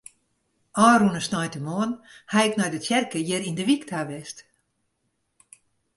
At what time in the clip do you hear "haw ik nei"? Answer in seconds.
2.31-2.69